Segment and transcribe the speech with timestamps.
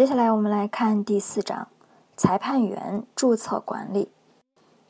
[0.00, 1.68] 接下来我们来看第四章，
[2.16, 4.08] 裁判员注册管理。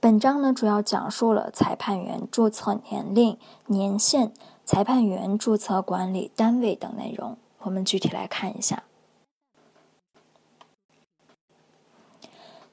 [0.00, 4.34] 本章呢主要讲述了裁判员注册年龄、年限、
[4.66, 7.38] 裁判员注册管理单位等内容。
[7.60, 8.82] 我们具体来看一下。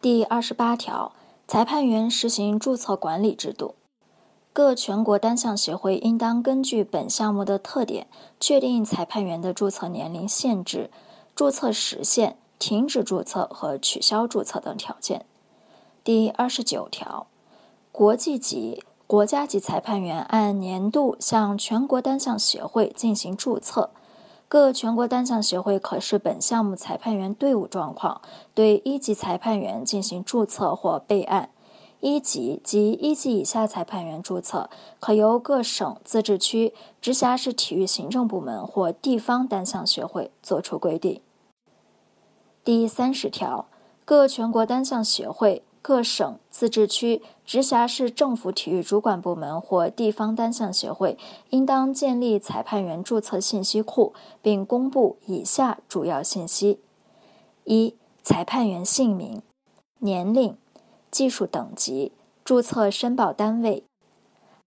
[0.01, 1.13] 第二十八条，
[1.47, 3.75] 裁判员实行注册管理制度。
[4.51, 8.07] 各全国单项协会应当根据本项目的特点，
[8.41, 10.89] 确定裁判员的注册年龄限制、
[11.35, 15.25] 注册时限、停止注册和取消注册等条件。
[16.01, 17.27] 第二十九条，
[17.91, 23.89] 国际级、国家级裁判员按年度向全国单项协会进行注册。
[24.47, 28.21] 各全国单项协会可视本项目裁判员队伍状况，
[28.53, 31.49] 对一级裁判员进行注册或备案。
[31.99, 41.19] 一级及一级以下裁判员注册，可由各省、自治区、直辖市体育行政部门或地方单项协会作出规定。
[42.65, 43.67] 第三十条，
[44.05, 51.15] 各全国单项协会、各省、自治区、直辖市政府体育主管部门或地方单项协会，
[51.51, 56.79] 应当建立裁判员注册信息库，并公布以下主要信息：
[57.65, 59.43] 一、裁判员姓名、
[59.99, 60.57] 年龄、
[61.11, 63.83] 技术等级、注册申报单位；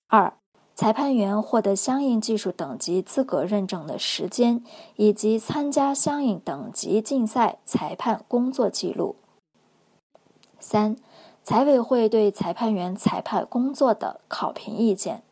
[0.06, 0.37] 二、
[0.78, 4.62] 裁判员获得相应技术等级资格认证的时间，
[4.94, 9.16] 以及参加相应等级竞赛裁判工作记录。
[10.60, 10.96] 三、
[11.42, 15.24] 裁委会对裁判员裁判工作的考评意见。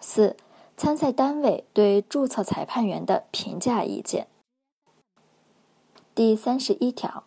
[0.00, 0.38] 四、
[0.74, 4.26] 参赛单位对注册裁判员的评价意见。
[6.14, 7.24] 第三十一条。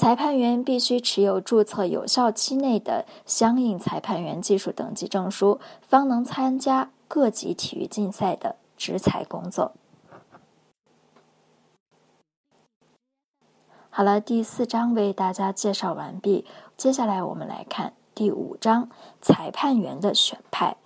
[0.00, 9.72] 裁判员必须持有注册有效期内的相应裁判员技术等级证书，方能参加各级体育竞赛的执裁工作。
[13.90, 16.46] 好了，第四章为大家介绍完毕，
[16.78, 18.88] 接下来我们来看第五章
[19.20, 20.78] 裁判员的选派。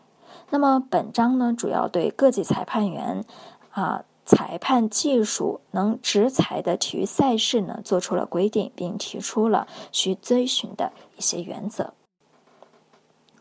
[0.50, 3.24] 那么本章呢，主要对各级裁判员
[3.70, 4.02] 啊。
[4.24, 11.94] 裁判技术能执裁的体育赛事呢，做出了规定，并提出了需遵循的一些原则。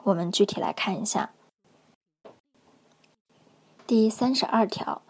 [0.04, 1.32] 我们具体来看一下。
[3.88, 5.02] 第三十二条，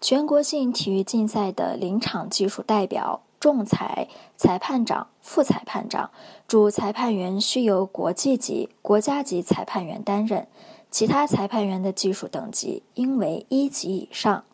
[0.00, 6.10] 全国性体育竞赛的临场技术代表、仲裁、裁判长、副裁判长、
[6.46, 10.46] 主裁判员需由国际级、国家级裁判员担任，
[10.90, 14.44] 其他裁判员的技术等级应为一级以上。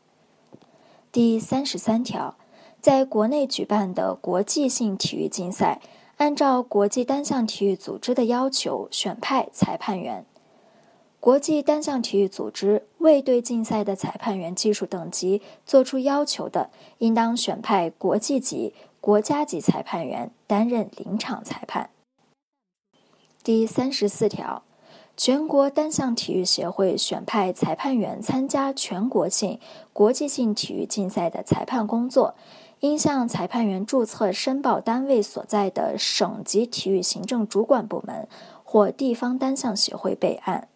[1.12, 2.36] 第三十三条，
[2.80, 5.82] 在国内举办的国际性体育竞赛，
[6.16, 10.24] 按照国际单项体育组织的要求选派裁判员。
[11.20, 21.90] 国际单项体育组织未对竞赛的裁判员技术等级作出要求的，应当选派国际级、国家级裁判员担任临场裁判。
[23.44, 24.62] 第三十四条。
[25.24, 29.60] 全国单项体育协会选派裁判员参加全国性、
[29.92, 32.34] 国际性体育竞赛的裁判工作，
[32.80, 38.26] 应向裁判员注册申报单位所在的省级体育行政主管部门
[38.64, 40.66] 或地方单项协会备案。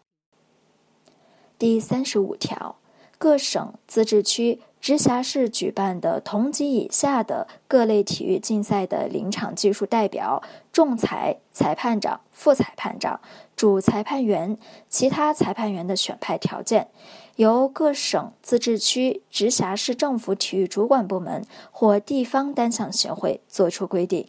[1.59, 2.77] 第三十五条，
[3.19, 4.61] 各省、自治区。
[4.79, 10.41] 直辖市举办的同级以下的各类体育竞赛的临场技术代表、
[10.71, 13.21] 仲裁、裁判长、副裁判长、
[13.57, 14.59] 主裁判员、
[14.89, 16.89] 其他裁判员的选派条件，
[17.37, 24.29] 由各省、自治区、直辖市政府体育主管部门或地方单项协会作出规定。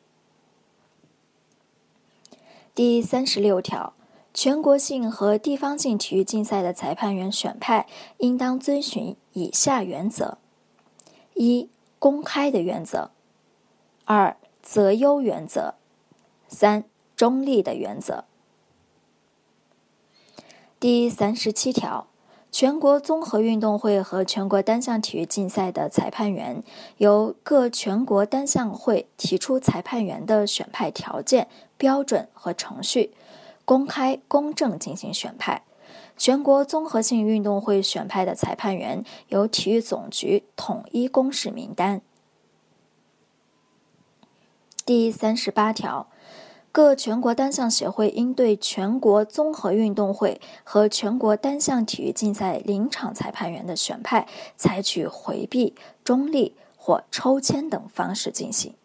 [2.74, 3.94] 第三十六条。
[4.34, 10.38] 全国性和地方性体育竞赛的裁判员选派应当遵循以下原则：
[11.34, 11.68] 一、
[11.98, 13.09] 公开的原则；
[14.06, 15.74] 二、择优原则；
[16.48, 16.84] 三、
[17.16, 18.26] 中立的原则。
[20.80, 22.06] 第三十七条，
[22.52, 26.62] 全国综合运动会和全国单项体育竞赛的裁判员，
[26.98, 31.47] 由各全国单项会提出裁判员的选派条件、
[31.78, 33.12] 标准和程序。
[33.66, 35.64] 公开、公正进行选派，
[36.16, 42.02] 全国综合性运动会选派的裁判员由体育总局统一公示名单。
[44.85, 46.08] 第三十八条，
[46.78, 58.76] 各全国单项协会应对全国综合运动会和全国单项体育竞赛临场裁判员的选派，采取回避、中立或抽签等方式进行。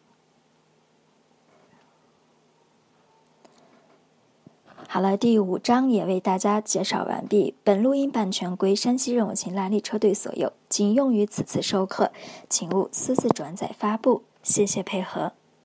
[4.89, 7.55] 好了，第五章也为大家介绍完毕。
[7.63, 12.11] 本录音版权归山西任我行拉力车队所有，仅用于此次授课，
[12.49, 14.23] 请勿私自转载发布。
[14.43, 15.33] 谢谢配合。